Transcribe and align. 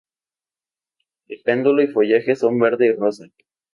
El 1.27 1.41
pedúnculo 1.43 1.83
y 1.83 1.87
follaje 1.91 2.35
son 2.35 2.57
verde 2.57 2.87
y 2.87 2.93
rosa. 2.95 3.27